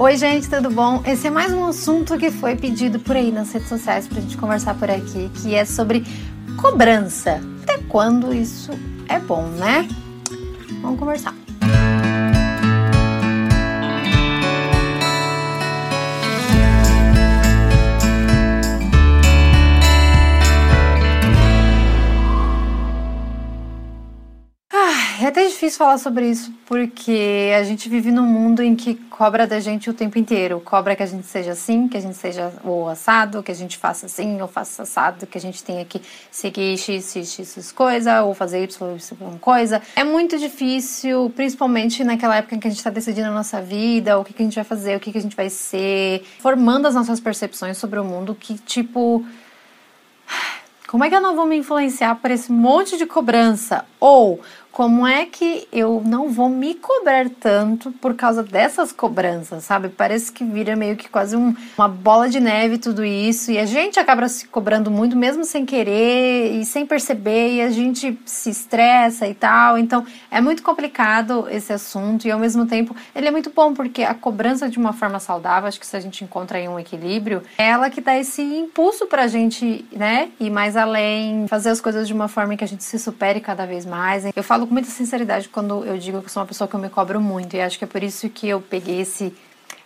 Oi, 0.00 0.16
gente, 0.16 0.48
tudo 0.48 0.70
bom? 0.70 1.02
Esse 1.04 1.26
é 1.26 1.30
mais 1.30 1.52
um 1.52 1.62
assunto 1.62 2.16
que 2.16 2.30
foi 2.30 2.56
pedido 2.56 2.98
por 2.98 3.14
aí 3.14 3.30
nas 3.30 3.52
redes 3.52 3.68
sociais 3.68 4.08
pra 4.08 4.18
gente 4.18 4.34
conversar 4.34 4.74
por 4.74 4.90
aqui, 4.90 5.30
que 5.34 5.54
é 5.54 5.66
sobre 5.66 6.06
cobrança. 6.56 7.38
Até 7.62 7.76
quando 7.86 8.32
isso 8.32 8.70
é 9.06 9.18
bom, 9.18 9.46
né? 9.48 9.86
Vamos 10.80 10.98
conversar. 10.98 11.34
Difícil 25.60 25.76
falar 25.76 25.98
sobre 25.98 26.26
isso 26.26 26.50
porque 26.64 27.52
a 27.54 27.62
gente 27.62 27.86
vive 27.86 28.10
num 28.10 28.24
mundo 28.24 28.62
em 28.62 28.74
que 28.74 28.94
cobra 28.94 29.46
da 29.46 29.60
gente 29.60 29.90
o 29.90 29.92
tempo 29.92 30.18
inteiro. 30.18 30.58
Cobra 30.64 30.96
que 30.96 31.02
a 31.02 31.06
gente 31.06 31.26
seja 31.26 31.52
assim, 31.52 31.86
que 31.86 31.98
a 31.98 32.00
gente 32.00 32.16
seja 32.16 32.50
o 32.64 32.88
assado, 32.88 33.42
que 33.42 33.50
a 33.52 33.54
gente 33.54 33.76
faça 33.76 34.06
assim 34.06 34.40
ou 34.40 34.48
faça 34.48 34.84
assado, 34.84 35.26
que 35.26 35.36
a 35.36 35.40
gente 35.40 35.62
tenha 35.62 35.84
que 35.84 36.00
seguir 36.30 36.78
x, 36.78 37.14
x, 37.14 37.36
x 37.36 37.72
coisa 37.72 38.22
ou 38.22 38.32
fazer 38.32 38.64
y, 38.64 38.68
y 38.74 39.38
coisa. 39.38 39.82
É 39.94 40.02
muito 40.02 40.38
difícil, 40.38 41.30
principalmente 41.36 42.02
naquela 42.04 42.36
época 42.36 42.54
em 42.56 42.58
que 42.58 42.66
a 42.66 42.70
gente 42.70 42.78
está 42.78 42.88
decidindo 42.88 43.28
a 43.28 43.32
nossa 43.32 43.60
vida, 43.60 44.18
o 44.18 44.24
que, 44.24 44.32
que 44.32 44.40
a 44.40 44.44
gente 44.46 44.54
vai 44.54 44.64
fazer, 44.64 44.96
o 44.96 45.00
que, 45.00 45.12
que 45.12 45.18
a 45.18 45.22
gente 45.22 45.36
vai 45.36 45.50
ser, 45.50 46.24
formando 46.38 46.88
as 46.88 46.94
nossas 46.94 47.20
percepções 47.20 47.76
sobre 47.76 47.98
o 47.98 48.04
mundo 48.04 48.34
que, 48.34 48.54
tipo. 48.56 49.22
Como 50.88 51.04
é 51.04 51.08
que 51.08 51.14
eu 51.14 51.20
não 51.20 51.36
vou 51.36 51.46
me 51.46 51.56
influenciar 51.56 52.16
por 52.16 52.30
esse 52.32 52.50
monte 52.50 52.96
de 52.96 53.06
cobrança? 53.06 53.84
Ou 54.00 54.40
como 54.72 55.06
é 55.06 55.26
que 55.26 55.66
eu 55.72 56.00
não 56.04 56.30
vou 56.30 56.48
me 56.48 56.74
cobrar 56.74 57.28
tanto 57.28 57.90
por 57.92 58.14
causa 58.14 58.42
dessas 58.42 58.92
cobranças, 58.92 59.64
sabe? 59.64 59.88
Parece 59.88 60.30
que 60.30 60.44
vira 60.44 60.76
meio 60.76 60.96
que 60.96 61.08
quase 61.08 61.36
um, 61.36 61.54
uma 61.76 61.88
bola 61.88 62.28
de 62.28 62.38
neve 62.38 62.78
tudo 62.78 63.04
isso 63.04 63.50
e 63.50 63.58
a 63.58 63.66
gente 63.66 63.98
acaba 63.98 64.28
se 64.28 64.46
cobrando 64.46 64.90
muito 64.90 65.16
mesmo 65.16 65.44
sem 65.44 65.66
querer 65.66 66.52
e 66.52 66.64
sem 66.64 66.86
perceber 66.86 67.54
e 67.54 67.60
a 67.60 67.68
gente 67.68 68.18
se 68.24 68.48
estressa 68.48 69.26
e 69.26 69.34
tal. 69.34 69.76
Então 69.76 70.06
é 70.30 70.40
muito 70.40 70.62
complicado 70.62 71.46
esse 71.50 71.72
assunto 71.72 72.26
e 72.26 72.30
ao 72.30 72.38
mesmo 72.38 72.64
tempo 72.64 72.94
ele 73.14 73.26
é 73.26 73.30
muito 73.30 73.50
bom 73.50 73.74
porque 73.74 74.04
a 74.04 74.14
cobrança 74.14 74.68
de 74.68 74.78
uma 74.78 74.92
forma 74.92 75.18
saudável, 75.18 75.68
acho 75.68 75.80
que 75.80 75.86
se 75.86 75.96
a 75.96 76.00
gente 76.00 76.22
encontra 76.22 76.58
aí 76.58 76.68
um 76.68 76.78
equilíbrio, 76.78 77.42
é 77.58 77.68
ela 77.68 77.90
que 77.90 78.00
dá 78.00 78.16
esse 78.16 78.40
impulso 78.40 79.06
pra 79.06 79.26
gente, 79.26 79.84
né, 79.92 80.30
ir 80.38 80.50
mais 80.50 80.76
além, 80.76 81.46
fazer 81.48 81.70
as 81.70 81.80
coisas 81.80 82.06
de 82.06 82.14
uma 82.14 82.28
forma 82.28 82.56
que 82.56 82.64
a 82.64 82.68
gente 82.68 82.84
se 82.84 82.98
supere 82.98 83.40
cada 83.40 83.66
vez 83.66 83.84
mais. 83.90 84.24
Eu 84.34 84.42
falo 84.42 84.66
com 84.66 84.72
muita 84.72 84.88
sinceridade 84.88 85.48
quando 85.48 85.84
eu 85.84 85.98
digo 85.98 86.22
que 86.22 86.30
sou 86.30 86.40
uma 86.40 86.46
pessoa 86.46 86.68
que 86.68 86.74
eu 86.74 86.80
me 86.80 86.88
cobro 86.88 87.20
muito. 87.20 87.56
E 87.56 87.60
acho 87.60 87.76
que 87.76 87.84
é 87.84 87.86
por 87.86 88.02
isso 88.02 88.28
que 88.30 88.48
eu 88.48 88.60
peguei 88.60 89.00
esse 89.00 89.34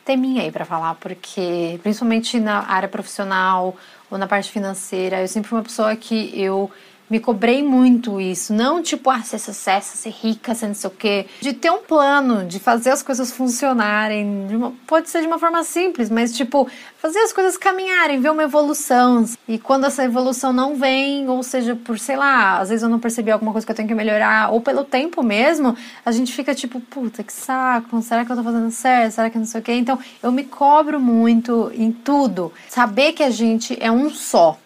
teminha 0.05 0.43
aí 0.43 0.53
para 0.53 0.65
falar, 0.65 0.95
porque 0.97 1.81
principalmente 1.83 2.39
na 2.39 2.71
área 2.71 2.89
profissional 2.89 3.75
ou 4.11 4.19
na 4.19 4.27
parte 4.27 4.53
financeira, 4.53 5.23
eu 5.23 5.29
sempre 5.29 5.49
fui 5.49 5.59
uma 5.59 5.65
pessoa 5.65 5.97
que 5.97 6.31
eu 6.39 6.71
me 7.15 7.21
cobrei 7.21 7.63
muito 7.63 8.21
isso. 8.21 8.53
Não 8.53 8.83
tipo, 8.83 9.09
ah, 9.09 9.23
ser 9.23 9.39
sucesso, 9.39 9.97
ser 9.97 10.11
rica, 10.11 10.53
ser 10.53 10.67
não 10.67 10.75
sei 10.75 10.91
o 10.91 10.93
quê. 10.93 11.27
De 11.41 11.53
ter 11.53 11.71
um 11.71 11.79
plano, 11.79 12.45
de 12.45 12.59
fazer 12.59 12.91
as 12.91 13.05
coisas 13.05 13.31
funcionarem. 13.31 14.49
Uma, 14.51 14.73
pode 14.85 15.09
ser 15.09 15.21
de 15.21 15.29
uma 15.29 15.39
forma 15.39 15.63
simples, 15.63 16.11
mas 16.11 16.37
tipo, 16.37 16.69
fazer 16.99 17.21
as 17.21 17.33
coisas 17.33 17.57
caminharem, 17.57 18.21
ver 18.21 18.33
uma 18.33 18.43
evolução. 18.43 19.25
E 19.47 19.61
quando 19.61 19.87
essa 19.87 20.03
evolução 20.03 20.53
não 20.53 20.75
vem, 20.75 21.29
ou 21.29 21.41
seja, 21.45 21.77
por, 21.77 22.01
sei 22.01 22.17
lá, 22.17 22.59
às 22.59 22.71
vezes 22.71 22.83
eu 22.83 22.89
não 22.89 22.99
percebi 22.99 23.31
alguma 23.31 23.53
coisa 23.53 23.65
que 23.65 23.71
eu 23.71 23.77
tenho 23.77 23.87
que 23.87 23.95
melhorar, 23.95 24.53
ou 24.53 24.61
pelo 24.61 24.83
tempo 24.83 25.23
mesmo, 25.23 25.77
a 26.05 26.11
gente 26.11 26.33
fica 26.33 26.53
tipo, 26.53 26.81
puta, 26.81 27.23
que 27.23 27.33
saco, 27.33 28.03
será 28.03 28.25
que 28.25 28.33
eu 28.33 28.37
tô 28.37 28.43
fazendo 28.43 28.73
certo? 28.73 29.13
Será 29.13 29.31
que 29.31 29.39
não 29.39 29.47
sei 29.47 29.61
o 29.61 29.63
quê? 29.63 29.75
Então, 29.75 29.97
eu 30.21 30.33
me 30.33 30.43
cobro 30.43 30.99
muito 30.99 31.71
em 31.77 31.93
tudo. 31.93 32.53
Saber 32.69 33.13
que 33.13 33.23
a 33.23 33.31
gente 33.31 33.79
é 33.81 33.93
um 33.93 34.11
só 34.11 34.59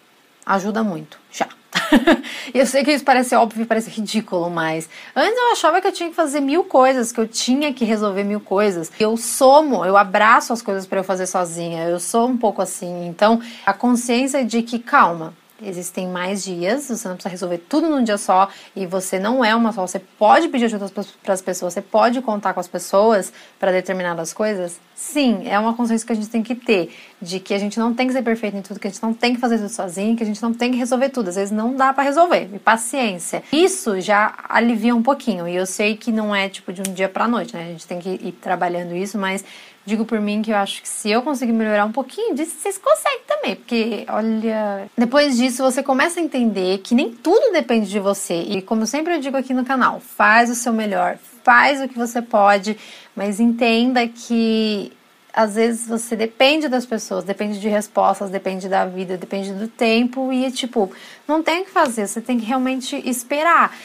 ajuda 0.46 0.82
muito, 0.82 1.18
já. 1.30 1.57
eu 2.54 2.66
sei 2.66 2.84
que 2.84 2.92
isso 2.92 3.04
parece 3.04 3.34
óbvio, 3.34 3.66
parece 3.66 3.90
ridículo, 3.90 4.50
mas 4.50 4.88
antes 5.14 5.36
eu 5.36 5.52
achava 5.52 5.80
que 5.80 5.86
eu 5.86 5.92
tinha 5.92 6.08
que 6.08 6.14
fazer 6.14 6.40
mil 6.40 6.64
coisas, 6.64 7.12
que 7.12 7.20
eu 7.20 7.26
tinha 7.26 7.72
que 7.72 7.84
resolver 7.84 8.24
mil 8.24 8.40
coisas. 8.40 8.90
Eu 8.98 9.16
somo, 9.16 9.84
eu 9.84 9.96
abraço 9.96 10.52
as 10.52 10.62
coisas 10.62 10.86
para 10.86 11.00
eu 11.00 11.04
fazer 11.04 11.26
sozinha. 11.26 11.84
Eu 11.84 12.00
sou 12.00 12.28
um 12.28 12.36
pouco 12.36 12.62
assim. 12.62 13.06
Então, 13.06 13.40
a 13.64 13.72
consciência 13.72 14.44
de 14.44 14.62
que 14.62 14.78
calma, 14.78 15.34
Existem 15.60 16.06
mais 16.06 16.44
dias, 16.44 16.84
você 16.84 17.08
não 17.08 17.16
precisa 17.16 17.30
resolver 17.30 17.58
tudo 17.58 17.90
num 17.90 18.04
dia 18.04 18.16
só 18.16 18.48
e 18.76 18.86
você 18.86 19.18
não 19.18 19.44
é 19.44 19.54
uma 19.56 19.72
só. 19.72 19.84
Você 19.84 19.98
pode 19.98 20.48
pedir 20.48 20.66
ajuda 20.66 20.86
para 21.22 21.34
as 21.34 21.42
pessoas, 21.42 21.74
você 21.74 21.82
pode 21.82 22.20
contar 22.22 22.54
com 22.54 22.60
as 22.60 22.68
pessoas 22.68 23.32
para 23.58 23.72
determinadas 23.72 24.32
coisas. 24.32 24.78
Sim, 24.94 25.42
é 25.46 25.58
uma 25.58 25.74
consciência 25.74 26.06
que 26.06 26.12
a 26.12 26.16
gente 26.16 26.28
tem 26.28 26.42
que 26.42 26.54
ter 26.54 26.92
de 27.20 27.40
que 27.40 27.54
a 27.54 27.58
gente 27.58 27.78
não 27.78 27.92
tem 27.92 28.06
que 28.06 28.12
ser 28.12 28.22
perfeito 28.22 28.56
em 28.56 28.62
tudo, 28.62 28.78
que 28.78 28.86
a 28.86 28.90
gente 28.90 29.02
não 29.02 29.12
tem 29.12 29.34
que 29.34 29.40
fazer 29.40 29.56
tudo 29.58 29.68
sozinho, 29.68 30.16
que 30.16 30.22
a 30.22 30.26
gente 30.26 30.42
não 30.42 30.52
tem 30.52 30.70
que 30.70 30.76
resolver 30.76 31.08
tudo. 31.08 31.28
Às 31.28 31.36
vezes 31.36 31.50
não 31.50 31.74
dá 31.74 31.92
para 31.92 32.04
resolver. 32.04 32.48
E 32.52 32.58
paciência. 32.58 33.42
Isso 33.52 34.00
já 34.00 34.34
alivia 34.48 34.94
um 34.94 35.02
pouquinho. 35.02 35.46
E 35.46 35.54
eu 35.54 35.66
sei 35.66 35.96
que 35.96 36.12
não 36.12 36.34
é 36.34 36.48
tipo 36.48 36.72
de 36.72 36.80
um 36.80 36.92
dia 36.92 37.08
para 37.08 37.28
noite, 37.28 37.54
né? 37.54 37.64
A 37.64 37.70
gente 37.70 37.86
tem 37.86 37.98
que 37.98 38.10
ir 38.10 38.32
trabalhando 38.40 38.94
isso, 38.94 39.18
mas 39.18 39.44
digo 39.86 40.04
por 40.04 40.20
mim 40.20 40.42
que 40.42 40.50
eu 40.50 40.56
acho 40.56 40.82
que 40.82 40.88
se 40.88 41.10
eu 41.10 41.22
conseguir 41.22 41.52
melhorar 41.52 41.84
um 41.84 41.92
pouquinho 41.92 42.34
disso, 42.34 42.56
vocês 42.58 42.78
conseguem 42.78 43.20
também. 43.26 43.56
Porque, 43.56 44.04
olha, 44.08 44.88
depois 44.96 45.36
disso 45.36 45.62
você 45.62 45.82
começa 45.82 46.20
a 46.20 46.22
entender 46.22 46.78
que 46.78 46.94
nem 46.94 47.10
tudo 47.12 47.52
depende 47.52 47.88
de 47.88 47.98
você. 47.98 48.42
E 48.42 48.62
como 48.62 48.86
sempre 48.86 49.14
eu 49.14 49.20
digo 49.20 49.36
aqui 49.36 49.54
no 49.54 49.64
canal, 49.64 50.00
faz 50.00 50.50
o 50.50 50.54
seu 50.54 50.72
melhor, 50.72 51.18
faz 51.42 51.80
o 51.80 51.88
que 51.88 51.96
você 51.96 52.20
pode, 52.20 52.76
mas 53.16 53.40
entenda 53.40 54.06
que 54.06 54.92
às 55.32 55.54
vezes 55.54 55.86
você 55.86 56.16
depende 56.16 56.68
das 56.68 56.84
pessoas, 56.84 57.24
depende 57.24 57.60
de 57.60 57.68
respostas, 57.68 58.28
depende 58.28 58.68
da 58.68 58.84
vida, 58.84 59.16
depende 59.16 59.52
do 59.52 59.68
tempo 59.68 60.32
e 60.32 60.50
tipo, 60.50 60.90
não 61.26 61.42
tem 61.42 61.62
o 61.62 61.64
que 61.64 61.70
fazer, 61.70 62.06
você 62.06 62.20
tem 62.20 62.38
que 62.38 62.44
realmente 62.44 62.96
esperar. 63.08 63.76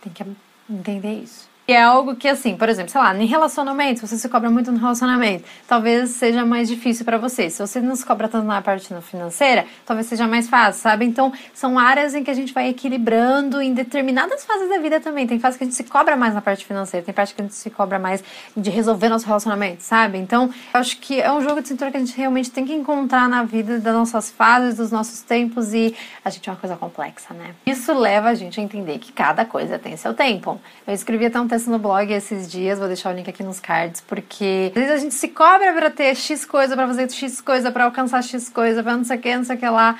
Tem 0.00 0.12
que 0.12 0.24
entender 0.70 1.22
isso. 1.22 1.47
E 1.68 1.74
é 1.74 1.82
algo 1.82 2.16
que, 2.16 2.26
assim, 2.26 2.56
por 2.56 2.66
exemplo, 2.70 2.90
sei 2.90 2.98
lá, 2.98 3.14
em 3.14 3.26
relacionamento, 3.26 4.06
você 4.06 4.16
se 4.16 4.26
cobra 4.26 4.48
muito 4.48 4.72
no 4.72 4.78
relacionamento, 4.78 5.44
talvez 5.66 6.08
seja 6.12 6.42
mais 6.42 6.66
difícil 6.66 7.04
para 7.04 7.18
você. 7.18 7.50
Se 7.50 7.60
você 7.60 7.78
não 7.78 7.94
se 7.94 8.06
cobra 8.06 8.26
tanto 8.26 8.46
na 8.46 8.62
parte 8.62 8.88
financeira, 9.02 9.66
talvez 9.84 10.06
seja 10.06 10.26
mais 10.26 10.48
fácil, 10.48 10.80
sabe? 10.80 11.04
Então, 11.04 11.30
são 11.52 11.78
áreas 11.78 12.14
em 12.14 12.24
que 12.24 12.30
a 12.30 12.34
gente 12.34 12.54
vai 12.54 12.70
equilibrando 12.70 13.60
em 13.60 13.74
determinadas 13.74 14.46
fases 14.46 14.70
da 14.70 14.78
vida 14.78 14.98
também. 14.98 15.26
Tem 15.26 15.38
fases 15.38 15.58
que 15.58 15.64
a 15.64 15.66
gente 15.66 15.76
se 15.76 15.84
cobra 15.84 16.16
mais 16.16 16.32
na 16.32 16.40
parte 16.40 16.64
financeira, 16.64 17.04
tem 17.04 17.14
parte 17.14 17.34
que 17.34 17.42
a 17.42 17.44
gente 17.44 17.54
se 17.54 17.68
cobra 17.68 17.98
mais 17.98 18.24
de 18.56 18.70
resolver 18.70 19.10
nosso 19.10 19.26
relacionamento, 19.26 19.82
sabe? 19.82 20.16
Então, 20.16 20.48
eu 20.72 20.80
acho 20.80 20.96
que 20.96 21.20
é 21.20 21.30
um 21.30 21.42
jogo 21.42 21.60
de 21.60 21.68
cintura 21.68 21.90
que 21.90 21.98
a 21.98 22.00
gente 22.00 22.16
realmente 22.16 22.50
tem 22.50 22.64
que 22.64 22.72
encontrar 22.72 23.28
na 23.28 23.42
vida 23.42 23.78
das 23.78 23.92
nossas 23.92 24.30
fases, 24.30 24.78
dos 24.78 24.90
nossos 24.90 25.20
tempos 25.20 25.74
e 25.74 25.94
a 26.24 26.30
gente 26.30 26.48
é 26.48 26.52
uma 26.52 26.58
coisa 26.58 26.76
complexa, 26.76 27.34
né? 27.34 27.54
Isso 27.66 27.92
leva 27.92 28.30
a 28.30 28.34
gente 28.34 28.58
a 28.58 28.62
entender 28.62 28.98
que 28.98 29.12
cada 29.12 29.44
coisa 29.44 29.78
tem 29.78 29.94
seu 29.98 30.14
tempo. 30.14 30.58
Eu 30.86 30.94
escrevi 30.94 31.26
até 31.26 31.38
um 31.38 31.46
texto 31.46 31.57
no 31.66 31.78
blog 31.78 32.10
esses 32.12 32.50
dias, 32.50 32.78
vou 32.78 32.88
deixar 32.88 33.12
o 33.12 33.16
link 33.16 33.28
aqui 33.28 33.42
nos 33.42 33.58
cards, 33.58 34.00
porque 34.00 34.72
às 34.74 34.82
vezes 34.82 34.90
a 34.90 34.98
gente 34.98 35.14
se 35.14 35.28
cobra 35.28 35.72
para 35.72 35.90
ter 35.90 36.14
X 36.14 36.44
coisa, 36.44 36.76
para 36.76 36.86
fazer 36.86 37.10
X 37.10 37.40
coisa, 37.40 37.70
para 37.70 37.84
alcançar 37.84 38.22
X 38.22 38.48
coisa, 38.48 38.82
para 38.82 38.96
não 38.96 39.04
sei 39.04 39.16
o 39.16 39.20
que, 39.20 39.36
não 39.36 39.44
sei 39.44 39.56
o 39.56 39.58
que 39.58 39.68
lá. 39.68 39.98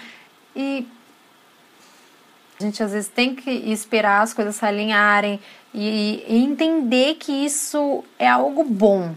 E 0.55 0.87
a 2.61 2.65
gente 2.65 2.83
às 2.83 2.93
vezes 2.93 3.09
tem 3.09 3.35
que 3.35 3.51
esperar 3.51 4.23
as 4.23 4.35
coisas 4.35 4.57
se 4.57 4.65
alinharem 4.65 5.41
e, 5.73 6.25
e 6.29 6.45
entender 6.45 7.15
que 7.15 7.33
isso 7.33 8.05
é 8.19 8.29
algo 8.29 8.65
bom, 8.65 9.15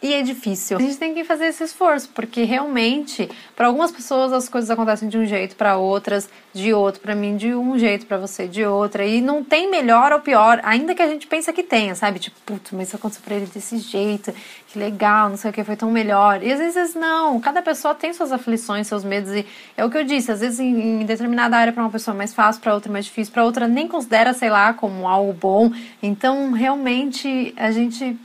e 0.00 0.14
é 0.14 0.22
difícil. 0.22 0.76
A 0.76 0.80
gente 0.80 0.96
tem 0.96 1.12
que 1.12 1.24
fazer 1.24 1.46
esse 1.46 1.64
esforço, 1.64 2.08
porque 2.14 2.44
realmente, 2.44 3.28
para 3.56 3.66
algumas 3.66 3.90
pessoas 3.90 4.32
as 4.32 4.48
coisas 4.48 4.70
acontecem 4.70 5.08
de 5.08 5.18
um 5.18 5.26
jeito, 5.26 5.56
para 5.56 5.76
outras 5.76 6.28
de 6.52 6.72
outro, 6.72 7.00
para 7.00 7.14
mim 7.14 7.36
de 7.36 7.54
um 7.54 7.78
jeito, 7.78 8.06
para 8.06 8.16
você 8.16 8.46
de 8.46 8.64
outra, 8.64 9.04
e 9.04 9.20
não 9.20 9.42
tem 9.42 9.70
melhor 9.70 10.12
ou 10.12 10.20
pior, 10.20 10.60
ainda 10.62 10.94
que 10.94 11.02
a 11.02 11.06
gente 11.08 11.26
pensa 11.26 11.52
que 11.52 11.62
tenha, 11.62 11.94
sabe? 11.94 12.20
Tipo, 12.20 12.36
putz, 12.46 12.70
mas 12.72 12.88
isso 12.88 12.96
aconteceu 12.96 13.22
para 13.24 13.34
ele 13.34 13.46
desse 13.46 13.78
jeito, 13.78 14.32
que 14.68 14.78
legal, 14.78 15.28
não 15.28 15.36
sei 15.36 15.50
o 15.50 15.54
que, 15.54 15.64
foi 15.64 15.76
tão 15.76 15.90
melhor. 15.90 16.42
E 16.42 16.52
às 16.52 16.58
vezes 16.58 16.94
não, 16.94 17.40
cada 17.40 17.60
pessoa 17.60 17.94
tem 17.94 18.12
suas 18.12 18.30
aflições, 18.30 18.86
seus 18.86 19.02
medos, 19.04 19.32
e 19.32 19.44
é 19.76 19.84
o 19.84 19.90
que 19.90 19.98
eu 19.98 20.04
disse, 20.04 20.30
às 20.30 20.40
vezes 20.40 20.60
em, 20.60 21.00
em 21.02 21.06
determinada 21.06 21.56
área 21.56 21.72
para 21.72 21.82
uma 21.82 21.90
pessoa 21.90 22.14
é 22.14 22.18
mais 22.18 22.32
fácil, 22.32 22.62
para 22.62 22.72
outra 22.72 22.90
é 22.90 22.92
mais 22.92 23.04
difícil, 23.04 23.32
para 23.32 23.44
outra 23.44 23.66
nem 23.66 23.88
considera, 23.88 24.32
sei 24.32 24.50
lá, 24.50 24.72
como 24.72 25.08
algo 25.08 25.32
bom. 25.32 25.72
Então, 26.02 26.52
realmente, 26.52 27.52
a 27.56 27.72
gente 27.72 28.16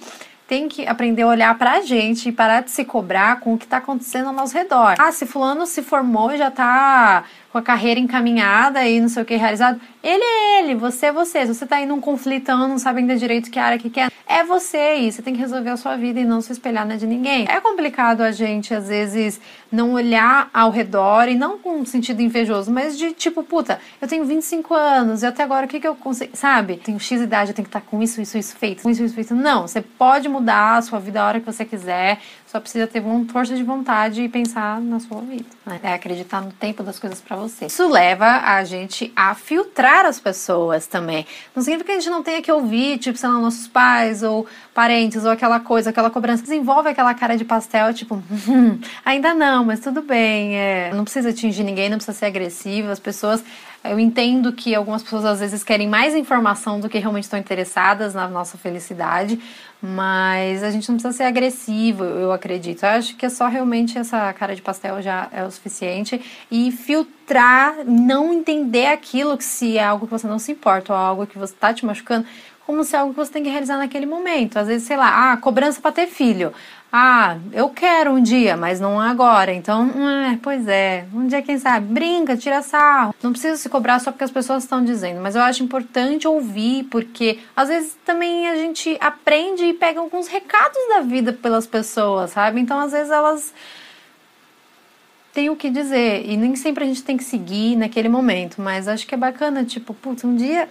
tem 0.53 0.69
que 0.69 0.85
aprender 0.85 1.23
a 1.23 1.27
olhar 1.27 1.57
pra 1.57 1.81
gente 1.81 2.29
e 2.29 2.31
parar 2.31 2.61
de 2.61 2.69
se 2.69 2.85
cobrar 2.85 3.39
com 3.39 3.55
o 3.55 3.57
que 3.57 3.65
tá 3.65 3.77
acontecendo 3.77 4.27
ao 4.27 4.33
nosso 4.33 4.53
redor. 4.53 4.93
Ah, 4.99 5.11
se 5.11 5.25
fulano 5.25 5.65
se 5.65 5.81
formou 5.81 6.31
e 6.31 6.37
já 6.37 6.51
tá 6.51 7.23
com 7.53 7.59
a 7.59 7.61
carreira 7.61 7.99
encaminhada 7.99 8.83
e 8.89 8.99
não 8.99 9.07
sei 9.07 9.21
o 9.21 9.25
que 9.25 9.35
realizado. 9.35 9.79
Ele 10.01 10.23
é 10.23 10.59
ele, 10.59 10.73
você 10.73 11.05
é 11.05 11.11
você. 11.11 11.45
Se 11.45 11.53
você 11.53 11.67
tá 11.67 11.75
aí 11.75 11.85
num 11.85 12.01
conflitão, 12.01 12.67
não 12.67 12.79
sabe 12.79 13.01
ainda 13.01 13.15
direito 13.15 13.51
que 13.51 13.59
área 13.59 13.77
que 13.77 13.91
quer, 13.91 14.11
é 14.27 14.43
você 14.43 14.95
e 14.95 15.11
você 15.11 15.21
tem 15.21 15.35
que 15.35 15.39
resolver 15.39 15.69
a 15.69 15.77
sua 15.77 15.95
vida 15.95 16.19
e 16.19 16.25
não 16.25 16.41
se 16.41 16.51
espelhar 16.51 16.83
na 16.83 16.95
de 16.95 17.05
ninguém. 17.05 17.45
É 17.47 17.61
complicado 17.61 18.21
a 18.21 18.31
gente, 18.31 18.73
às 18.73 18.87
vezes, 18.87 19.39
não 19.71 19.93
olhar 19.93 20.49
ao 20.51 20.71
redor 20.71 21.27
e 21.29 21.35
não 21.35 21.59
com 21.59 21.85
sentido 21.85 22.23
invejoso, 22.23 22.71
mas 22.71 22.97
de 22.97 23.11
tipo, 23.13 23.43
puta, 23.43 23.79
eu 24.01 24.07
tenho 24.07 24.25
25 24.25 24.73
anos 24.73 25.21
e 25.21 25.27
até 25.27 25.43
agora 25.43 25.67
o 25.67 25.69
que, 25.69 25.79
que 25.79 25.87
eu 25.87 25.95
consigo, 25.95 26.35
sabe? 26.35 26.77
Tenho 26.77 26.99
X 26.99 27.21
idade, 27.21 27.51
eu 27.51 27.55
tenho 27.55 27.65
que 27.65 27.69
estar 27.69 27.81
tá 27.81 27.85
com 27.87 28.01
isso, 28.01 28.19
isso, 28.19 28.35
isso 28.35 28.55
feito, 28.55 28.81
com 28.81 28.89
isso, 28.89 29.03
isso 29.03 29.13
feito. 29.13 29.35
Não, 29.35 29.67
você 29.67 29.79
pode 29.79 30.27
mudar 30.27 30.77
a 30.77 30.81
sua 30.81 30.97
vida 30.97 31.21
a 31.21 31.27
hora 31.27 31.39
que 31.39 31.45
você 31.45 31.63
quiser, 31.63 32.19
só 32.53 32.59
precisa 32.59 32.85
ter 32.85 32.99
uma 32.99 33.25
força 33.25 33.55
de 33.55 33.63
vontade 33.63 34.21
e 34.21 34.29
pensar 34.29 34.79
na 34.79 34.99
sua 34.99 35.21
vida. 35.21 35.45
Né? 35.65 35.79
É 35.81 35.93
acreditar 35.93 36.39
no 36.39 36.51
tempo 36.51 36.83
das 36.83 36.99
coisas 36.99 37.19
para 37.19 37.35
você. 37.35 37.65
Isso 37.65 37.87
leva 37.89 38.27
a 38.27 38.63
gente 38.63 39.11
a 39.15 39.33
filtrar 39.33 40.05
as 40.05 40.19
pessoas 40.19 40.85
também. 40.85 41.25
Não 41.55 41.63
significa 41.63 41.91
que 41.91 41.97
a 41.97 41.99
gente 41.99 42.11
não 42.11 42.21
tenha 42.21 42.43
que 42.43 42.51
ouvir, 42.51 42.99
tipo, 42.99 43.17
sei 43.17 43.27
lá, 43.27 43.39
nossos 43.39 43.67
pais 43.67 44.21
ou 44.21 44.45
parentes 44.71 45.25
ou 45.25 45.31
aquela 45.31 45.59
coisa, 45.59 45.89
aquela 45.89 46.11
cobrança. 46.11 46.43
Desenvolve 46.43 46.89
aquela 46.89 47.15
cara 47.15 47.35
de 47.35 47.43
pastel, 47.43 47.91
tipo, 47.91 48.21
hum, 48.47 48.79
ainda 49.03 49.33
não, 49.33 49.65
mas 49.65 49.79
tudo 49.79 50.03
bem. 50.03 50.55
É. 50.55 50.91
Não 50.93 51.05
precisa 51.05 51.29
atingir 51.31 51.63
ninguém, 51.63 51.89
não 51.89 51.97
precisa 51.97 52.15
ser 52.15 52.27
agressivo. 52.27 52.91
As 52.91 52.99
pessoas 52.99 53.43
eu 53.83 53.99
entendo 53.99 54.53
que 54.53 54.73
algumas 54.73 55.03
pessoas 55.03 55.25
às 55.25 55.39
vezes 55.39 55.63
querem 55.63 55.87
mais 55.87 56.15
informação 56.15 56.79
do 56.79 56.87
que 56.87 56.97
realmente 56.97 57.25
estão 57.25 57.37
interessadas 57.37 58.13
na 58.13 58.27
nossa 58.27 58.57
felicidade, 58.57 59.39
mas 59.81 60.63
a 60.63 60.71
gente 60.71 60.87
não 60.87 60.95
precisa 60.95 61.15
ser 61.15 61.23
agressivo, 61.23 62.05
eu 62.05 62.31
acredito. 62.31 62.83
Eu 62.83 62.89
acho 62.89 63.17
que 63.17 63.25
é 63.25 63.29
só 63.29 63.49
realmente 63.49 63.97
essa 63.97 64.31
cara 64.31 64.55
de 64.55 64.61
pastel 64.61 65.01
já 65.01 65.27
é 65.33 65.43
o 65.43 65.51
suficiente 65.51 66.21
e 66.49 66.71
filtrar, 66.71 67.83
não 67.85 68.33
entender 68.33 68.85
aquilo 68.85 69.37
que 69.37 69.43
se 69.43 69.77
é 69.77 69.83
algo 69.83 70.05
que 70.07 70.11
você 70.11 70.25
não 70.25 70.39
se 70.39 70.53
importa 70.53 70.93
ou 70.93 70.99
algo 70.99 71.27
que 71.27 71.37
você 71.37 71.53
está 71.53 71.73
te 71.73 71.85
machucando, 71.85 72.25
como 72.65 72.83
se 72.83 72.95
é 72.95 72.99
algo 72.99 73.13
que 73.13 73.19
você 73.19 73.31
tem 73.31 73.43
que 73.43 73.49
realizar 73.49 73.77
naquele 73.77 74.05
momento. 74.05 74.57
Às 74.57 74.67
vezes, 74.67 74.87
sei 74.87 74.97
lá, 74.97 75.31
ah, 75.31 75.37
cobrança 75.37 75.81
para 75.81 75.91
ter 75.91 76.07
filho. 76.07 76.53
Ah, 76.95 77.37
eu 77.51 77.69
quero 77.69 78.11
um 78.11 78.21
dia, 78.21 78.55
mas 78.55 78.79
não 78.79 78.99
agora. 78.99 79.51
Então, 79.51 79.89
é, 80.29 80.37
pois 80.41 80.67
é, 80.67 81.05
um 81.11 81.25
dia 81.25 81.41
quem 81.41 81.57
sabe, 81.57 81.91
brinca, 81.91 82.37
tira 82.37 82.61
sarro. 82.61 83.15
Não 83.21 83.31
precisa 83.31 83.57
se 83.57 83.67
cobrar 83.67 83.97
só 83.97 84.11
porque 84.11 84.23
as 84.23 84.29
pessoas 84.29 84.61
estão 84.61 84.83
dizendo, 84.83 85.19
mas 85.19 85.35
eu 85.35 85.41
acho 85.41 85.63
importante 85.63 86.27
ouvir, 86.27 86.83
porque 86.91 87.39
às 87.55 87.67
vezes 87.67 87.97
também 88.05 88.47
a 88.47 88.55
gente 88.55 88.95
aprende 89.01 89.63
e 89.63 89.73
pega 89.73 89.99
alguns 89.99 90.27
recados 90.27 90.77
da 90.89 91.01
vida 91.01 91.33
pelas 91.33 91.65
pessoas, 91.65 92.29
sabe? 92.29 92.61
Então, 92.61 92.79
às 92.79 92.91
vezes 92.91 93.11
elas 93.11 93.51
tem 95.33 95.49
o 95.49 95.55
que 95.55 95.69
dizer. 95.69 96.23
E 96.25 96.37
nem 96.37 96.55
sempre 96.55 96.83
a 96.83 96.87
gente 96.87 97.03
tem 97.03 97.17
que 97.17 97.23
seguir 97.23 97.75
naquele 97.75 98.07
momento. 98.07 98.61
Mas 98.61 98.87
acho 98.87 99.05
que 99.07 99.15
é 99.15 99.17
bacana, 99.17 99.65
tipo, 99.65 99.93
putz, 99.93 100.23
um 100.23 100.35
dia 100.35 100.69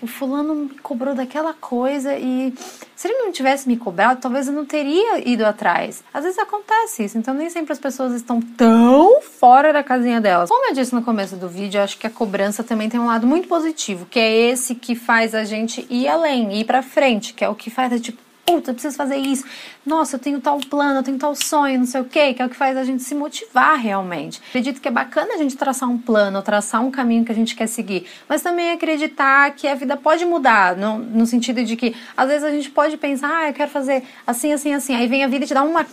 o 0.00 0.06
fulano 0.06 0.54
me 0.54 0.68
cobrou 0.78 1.14
daquela 1.14 1.52
coisa 1.52 2.14
e 2.16 2.54
se 2.94 3.08
ele 3.08 3.18
não 3.18 3.32
tivesse 3.32 3.66
me 3.66 3.76
cobrado, 3.76 4.20
talvez 4.20 4.46
eu 4.46 4.52
não 4.52 4.64
teria 4.64 5.28
ido 5.28 5.44
atrás. 5.44 6.04
Às 6.12 6.24
vezes 6.24 6.38
acontece 6.38 7.04
isso. 7.04 7.18
Então 7.18 7.34
nem 7.34 7.50
sempre 7.50 7.72
as 7.72 7.78
pessoas 7.78 8.14
estão 8.14 8.40
tão 8.40 9.20
fora 9.20 9.72
da 9.72 9.82
casinha 9.82 10.20
delas. 10.20 10.48
Como 10.48 10.68
eu 10.68 10.74
disse 10.74 10.94
no 10.94 11.02
começo 11.02 11.36
do 11.36 11.48
vídeo, 11.48 11.82
acho 11.82 11.98
que 11.98 12.06
a 12.06 12.10
cobrança 12.10 12.62
também 12.62 12.88
tem 12.88 13.00
um 13.00 13.06
lado 13.06 13.26
muito 13.26 13.48
positivo, 13.48 14.06
que 14.06 14.20
é 14.20 14.50
esse 14.50 14.74
que 14.76 14.94
faz 14.94 15.34
a 15.34 15.44
gente 15.44 15.84
ir 15.90 16.06
além, 16.06 16.60
ir 16.60 16.64
pra 16.64 16.82
frente, 16.82 17.34
que 17.34 17.44
é 17.44 17.48
o 17.48 17.54
que 17.54 17.70
faz, 17.70 18.00
tipo, 18.00 18.23
puta, 18.44 18.70
eu 18.70 18.74
preciso 18.74 18.96
fazer 18.96 19.16
isso. 19.16 19.44
Nossa, 19.84 20.16
eu 20.16 20.20
tenho 20.20 20.40
tal 20.40 20.58
plano, 20.58 21.00
eu 21.00 21.02
tenho 21.02 21.18
tal 21.18 21.34
sonho, 21.34 21.78
não 21.78 21.86
sei 21.86 22.00
o 22.00 22.04
quê, 22.04 22.34
que 22.34 22.42
é 22.42 22.46
o 22.46 22.48
que 22.48 22.56
faz 22.56 22.76
a 22.76 22.84
gente 22.84 23.02
se 23.02 23.14
motivar 23.14 23.78
realmente. 23.78 24.40
Acredito 24.48 24.80
que 24.80 24.88
é 24.88 24.90
bacana 24.90 25.34
a 25.34 25.38
gente 25.38 25.56
traçar 25.56 25.88
um 25.88 25.98
plano, 25.98 26.42
traçar 26.42 26.82
um 26.82 26.90
caminho 26.90 27.24
que 27.24 27.32
a 27.32 27.34
gente 27.34 27.54
quer 27.54 27.66
seguir, 27.66 28.06
mas 28.28 28.42
também 28.42 28.72
acreditar 28.72 29.50
que 29.52 29.66
a 29.66 29.74
vida 29.74 29.96
pode 29.96 30.24
mudar, 30.24 30.76
no, 30.76 30.98
no 30.98 31.26
sentido 31.26 31.64
de 31.64 31.76
que 31.76 31.94
às 32.16 32.28
vezes 32.28 32.44
a 32.44 32.50
gente 32.50 32.70
pode 32.70 32.96
pensar, 32.96 33.30
ah, 33.30 33.48
eu 33.48 33.54
quero 33.54 33.70
fazer 33.70 34.02
assim, 34.26 34.52
assim, 34.52 34.72
assim, 34.74 34.94
aí 34.94 35.06
vem 35.06 35.24
a 35.24 35.28
vida 35.28 35.44
e 35.44 35.48
te 35.48 35.54
dá 35.54 35.62
uma 35.62 35.86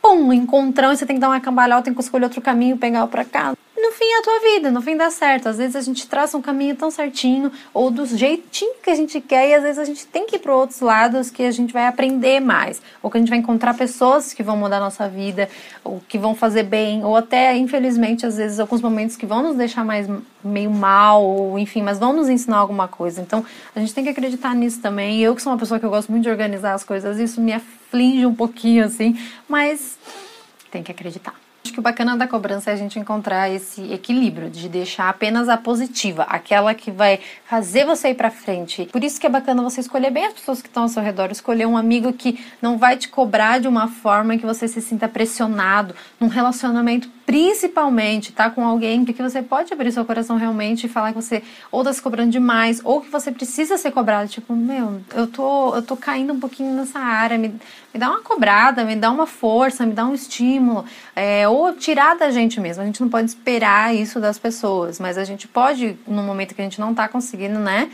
pum, 0.00 0.32
encontrão 0.32 0.92
e 0.92 0.96
você 0.96 1.04
tem 1.04 1.16
que 1.16 1.20
dar 1.20 1.28
uma 1.28 1.40
cambalhota, 1.40 1.82
tem 1.82 1.94
que 1.94 2.00
escolher 2.00 2.24
outro 2.24 2.40
caminho, 2.40 2.76
pegar 2.76 3.04
o 3.04 3.08
pra 3.08 3.24
cá 3.24 3.54
no 3.82 3.92
fim 3.92 4.04
é 4.04 4.18
a 4.18 4.22
tua 4.22 4.40
vida, 4.40 4.70
no 4.70 4.82
fim 4.82 4.96
dá 4.96 5.10
certo. 5.10 5.48
Às 5.48 5.58
vezes 5.58 5.76
a 5.76 5.80
gente 5.80 6.06
traça 6.06 6.36
um 6.36 6.42
caminho 6.42 6.76
tão 6.76 6.90
certinho 6.90 7.50
ou 7.72 7.90
do 7.90 8.04
jeitinho 8.06 8.74
que 8.82 8.90
a 8.90 8.94
gente 8.94 9.20
quer 9.20 9.48
e 9.48 9.54
às 9.54 9.62
vezes 9.62 9.78
a 9.78 9.84
gente 9.84 10.06
tem 10.06 10.26
que 10.26 10.36
ir 10.36 10.38
para 10.38 10.54
outros 10.54 10.80
lados 10.80 11.30
que 11.30 11.42
a 11.42 11.50
gente 11.50 11.72
vai 11.72 11.86
aprender 11.86 12.40
mais, 12.40 12.80
ou 13.02 13.10
que 13.10 13.16
a 13.16 13.20
gente 13.20 13.30
vai 13.30 13.38
encontrar 13.38 13.74
pessoas 13.74 14.32
que 14.32 14.42
vão 14.42 14.56
mudar 14.56 14.76
a 14.78 14.80
nossa 14.80 15.08
vida, 15.08 15.48
ou 15.82 16.00
que 16.08 16.18
vão 16.18 16.34
fazer 16.34 16.64
bem, 16.64 17.04
ou 17.04 17.16
até 17.16 17.56
infelizmente 17.56 18.26
às 18.26 18.36
vezes 18.36 18.60
alguns 18.60 18.80
momentos 18.80 19.16
que 19.16 19.26
vão 19.26 19.42
nos 19.42 19.56
deixar 19.56 19.84
mais 19.84 20.06
meio 20.42 20.70
mal, 20.70 21.22
ou 21.22 21.58
enfim, 21.58 21.82
mas 21.82 21.98
vão 21.98 22.12
nos 22.12 22.28
ensinar 22.28 22.58
alguma 22.58 22.88
coisa. 22.88 23.20
Então, 23.20 23.44
a 23.74 23.80
gente 23.80 23.92
tem 23.94 24.04
que 24.04 24.10
acreditar 24.10 24.54
nisso 24.54 24.80
também. 24.80 25.20
Eu 25.20 25.34
que 25.34 25.42
sou 25.42 25.52
uma 25.52 25.58
pessoa 25.58 25.78
que 25.78 25.86
eu 25.86 25.90
gosto 25.90 26.10
muito 26.10 26.24
de 26.24 26.30
organizar 26.30 26.74
as 26.74 26.84
coisas, 26.84 27.18
isso 27.18 27.40
me 27.40 27.52
aflige 27.52 28.24
um 28.26 28.34
pouquinho 28.34 28.84
assim, 28.84 29.18
mas 29.48 29.98
tem 30.70 30.82
que 30.82 30.92
acreditar. 30.92 31.34
Acho 31.62 31.74
que 31.74 31.78
o 31.78 31.82
bacana 31.82 32.16
da 32.16 32.26
cobrança 32.26 32.70
é 32.70 32.72
a 32.72 32.76
gente 32.76 32.98
encontrar 32.98 33.50
esse 33.50 33.92
equilíbrio 33.92 34.48
de 34.48 34.66
deixar 34.66 35.10
apenas 35.10 35.46
a 35.46 35.58
positiva, 35.58 36.22
aquela 36.22 36.74
que 36.74 36.90
vai 36.90 37.20
fazer 37.44 37.84
você 37.84 38.08
ir 38.08 38.14
para 38.14 38.30
frente. 38.30 38.88
Por 38.90 39.04
isso 39.04 39.20
que 39.20 39.26
é 39.26 39.30
bacana 39.30 39.62
você 39.62 39.80
escolher 39.80 40.10
bem 40.10 40.24
as 40.24 40.32
pessoas 40.32 40.62
que 40.62 40.68
estão 40.68 40.84
ao 40.84 40.88
seu 40.88 41.02
redor, 41.02 41.30
escolher 41.30 41.66
um 41.66 41.76
amigo 41.76 42.14
que 42.14 42.42
não 42.62 42.78
vai 42.78 42.96
te 42.96 43.08
cobrar 43.08 43.60
de 43.60 43.68
uma 43.68 43.88
forma 43.88 44.38
que 44.38 44.46
você 44.46 44.66
se 44.66 44.80
sinta 44.80 45.06
pressionado 45.06 45.94
num 46.18 46.28
relacionamento 46.28 47.10
principalmente 47.30 48.32
tá 48.32 48.50
com 48.50 48.66
alguém 48.66 49.04
que 49.04 49.12
você 49.22 49.40
pode 49.40 49.72
abrir 49.72 49.92
seu 49.92 50.04
coração 50.04 50.36
realmente 50.36 50.86
e 50.86 50.88
falar 50.88 51.12
que 51.12 51.22
você 51.22 51.44
ou 51.70 51.84
tá 51.84 51.92
se 51.92 52.02
cobrando 52.02 52.28
demais 52.28 52.80
ou 52.82 53.00
que 53.00 53.08
você 53.08 53.30
precisa 53.30 53.78
ser 53.78 53.92
cobrado, 53.92 54.28
tipo, 54.28 54.52
meu, 54.52 55.00
eu 55.14 55.28
tô, 55.28 55.76
eu 55.76 55.80
tô 55.80 55.96
caindo 55.96 56.32
um 56.32 56.40
pouquinho 56.40 56.74
nessa 56.74 56.98
área, 56.98 57.38
me, 57.38 57.50
me 57.94 58.00
dá 58.00 58.10
uma 58.10 58.20
cobrada, 58.20 58.84
me 58.84 58.96
dá 58.96 59.12
uma 59.12 59.28
força, 59.28 59.86
me 59.86 59.92
dá 59.92 60.06
um 60.06 60.12
estímulo, 60.12 60.84
é, 61.14 61.48
ou 61.48 61.72
tirar 61.72 62.16
da 62.16 62.32
gente 62.32 62.58
mesmo. 62.58 62.82
A 62.82 62.86
gente 62.86 63.00
não 63.00 63.08
pode 63.08 63.28
esperar 63.30 63.94
isso 63.94 64.18
das 64.18 64.36
pessoas, 64.36 64.98
mas 64.98 65.16
a 65.16 65.22
gente 65.22 65.46
pode, 65.46 65.96
no 66.08 66.24
momento 66.24 66.52
que 66.52 66.60
a 66.60 66.64
gente 66.64 66.80
não 66.80 66.92
tá 66.92 67.06
conseguindo, 67.06 67.60
né? 67.60 67.92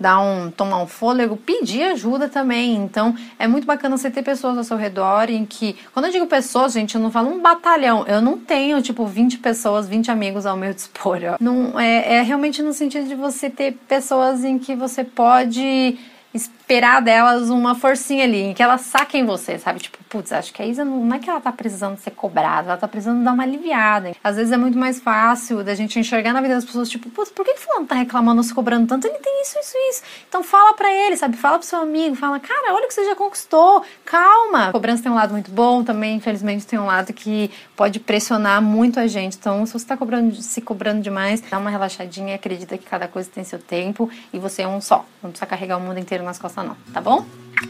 Dar 0.00 0.18
um, 0.20 0.50
tomar 0.50 0.82
um 0.82 0.86
fôlego, 0.86 1.36
pedir 1.36 1.82
ajuda 1.82 2.28
também. 2.28 2.74
Então, 2.76 3.14
é 3.38 3.46
muito 3.46 3.66
bacana 3.66 3.96
você 3.96 4.10
ter 4.10 4.22
pessoas 4.22 4.56
ao 4.56 4.64
seu 4.64 4.76
redor 4.78 5.28
em 5.28 5.44
que, 5.44 5.76
quando 5.92 6.06
eu 6.06 6.12
digo 6.12 6.26
pessoas, 6.26 6.72
gente, 6.72 6.94
eu 6.94 7.00
não 7.00 7.10
falo 7.10 7.28
um 7.28 7.40
batalhão. 7.40 8.06
Eu 8.06 8.22
não 8.22 8.38
tenho, 8.38 8.80
tipo, 8.80 9.04
20 9.04 9.38
pessoas, 9.38 9.86
20 9.86 10.10
amigos 10.10 10.46
ao 10.46 10.56
meu 10.56 10.72
dispor. 10.74 11.10
Não, 11.38 11.78
é, 11.78 12.14
é 12.14 12.22
realmente 12.22 12.62
no 12.62 12.72
sentido 12.72 13.06
de 13.06 13.14
você 13.14 13.50
ter 13.50 13.72
pessoas 13.86 14.42
em 14.42 14.58
que 14.58 14.74
você 14.74 15.04
pode 15.04 15.98
esperar 16.32 17.02
delas 17.02 17.50
uma 17.50 17.74
forcinha 17.74 18.24
ali, 18.24 18.42
em 18.42 18.54
que 18.54 18.62
elas 18.62 18.82
saquem 18.82 19.26
você, 19.26 19.58
sabe? 19.58 19.80
Tipo, 19.80 19.98
putz, 20.08 20.32
acho 20.32 20.52
que 20.52 20.62
a 20.62 20.66
Isa 20.66 20.84
não, 20.84 21.04
não, 21.04 21.16
é 21.16 21.18
que 21.18 21.28
ela 21.28 21.40
tá 21.40 21.50
precisando 21.50 21.96
ser 21.98 22.12
cobrada, 22.12 22.68
ela 22.68 22.76
tá 22.76 22.86
precisando 22.86 23.24
dar 23.24 23.32
uma 23.32 23.42
aliviada. 23.42 24.12
Às 24.22 24.36
vezes 24.36 24.52
é 24.52 24.56
muito 24.56 24.78
mais 24.78 25.00
fácil 25.00 25.64
da 25.64 25.74
gente 25.74 25.98
enxergar 25.98 26.32
na 26.32 26.40
vida 26.40 26.54
das 26.54 26.64
pessoas, 26.64 26.88
tipo, 26.88 27.10
putz, 27.10 27.30
por 27.30 27.44
que, 27.44 27.54
que 27.54 27.60
fulano 27.60 27.86
tá 27.86 27.96
reclamando, 27.96 28.42
se 28.42 28.54
cobrando 28.54 28.86
tanto? 28.86 29.06
Ele 29.06 29.18
tem 29.18 29.42
isso, 29.42 29.58
isso, 29.58 29.74
isso. 29.90 30.02
Então 30.28 30.42
fala 30.44 30.74
pra 30.74 30.92
ele, 30.92 31.16
sabe? 31.16 31.36
Fala 31.36 31.58
pro 31.58 31.66
seu 31.66 31.80
amigo, 31.80 32.14
fala, 32.14 32.38
cara, 32.38 32.74
olha 32.74 32.84
o 32.84 32.88
que 32.88 32.94
você 32.94 33.04
já 33.04 33.16
conquistou, 33.16 33.82
calma. 34.04 34.68
A 34.68 34.72
cobrança 34.72 35.02
tem 35.02 35.10
um 35.10 35.16
lado 35.16 35.32
muito 35.32 35.50
bom, 35.50 35.82
também, 35.82 36.16
infelizmente, 36.16 36.66
tem 36.66 36.78
um 36.78 36.86
lado 36.86 37.12
que 37.12 37.50
pode 37.76 37.98
pressionar 37.98 38.62
muito 38.62 39.00
a 39.00 39.06
gente. 39.08 39.36
Então, 39.36 39.66
se 39.66 39.72
você 39.72 39.86
tá 39.86 39.96
cobrando, 39.96 40.34
se 40.36 40.60
cobrando 40.60 41.02
demais, 41.02 41.40
dá 41.40 41.58
uma 41.58 41.70
relaxadinha, 41.70 42.36
acredita 42.36 42.78
que 42.78 42.86
cada 42.86 43.08
coisa 43.08 43.28
tem 43.32 43.42
seu 43.42 43.58
tempo 43.58 44.08
e 44.32 44.38
você 44.38 44.62
é 44.62 44.68
um 44.68 44.80
só. 44.80 45.04
Não 45.22 45.30
precisa 45.30 45.46
carregar 45.46 45.76
o 45.76 45.80
mundo 45.80 45.98
inteiro 45.98 46.19
nas 46.22 46.38
costas 46.38 46.64
não, 46.64 46.76
tá 46.92 47.00
bom? 47.00 47.26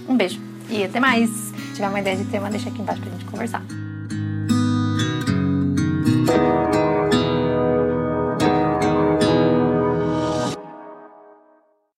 Um 0.09 0.17
beijo 0.17 0.41
e 0.69 0.85
até 0.85 1.01
mais. 1.01 1.31
Se 1.31 1.75
tiver 1.75 1.89
uma 1.89 2.01
ideia 2.01 2.17
de 2.17 2.25
tema, 2.25 2.49
deixa 2.49 2.69
aqui 2.69 2.81
embaixo 2.81 3.01
pra 3.03 3.11
gente 3.11 3.25
conversar. 3.25 3.63